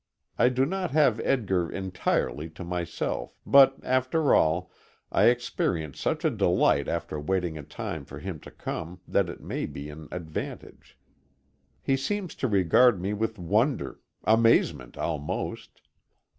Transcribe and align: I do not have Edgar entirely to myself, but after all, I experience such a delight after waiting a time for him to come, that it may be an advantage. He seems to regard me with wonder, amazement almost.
I 0.35 0.49
do 0.49 0.65
not 0.65 0.89
have 0.89 1.19
Edgar 1.23 1.69
entirely 1.69 2.49
to 2.57 2.63
myself, 2.63 3.37
but 3.45 3.77
after 3.83 4.33
all, 4.33 4.71
I 5.11 5.25
experience 5.25 5.99
such 5.99 6.25
a 6.25 6.31
delight 6.31 6.87
after 6.87 7.19
waiting 7.19 7.55
a 7.55 7.61
time 7.61 8.05
for 8.05 8.17
him 8.17 8.39
to 8.39 8.49
come, 8.49 8.99
that 9.07 9.29
it 9.29 9.41
may 9.41 9.67
be 9.67 9.91
an 9.91 10.07
advantage. 10.11 10.97
He 11.83 11.97
seems 11.97 12.33
to 12.37 12.47
regard 12.47 12.99
me 12.99 13.13
with 13.13 13.37
wonder, 13.37 13.99
amazement 14.23 14.97
almost. 14.97 15.81